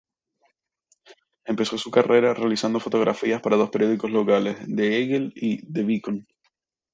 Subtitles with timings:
[1.45, 6.27] Empezó su carrera realizando fotografías para dos periódicos locales, "The Eagle" y "The Beacon".